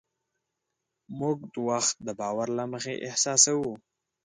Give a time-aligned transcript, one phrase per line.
[1.19, 3.73] موږ وخت د باور له مخې احساسوو.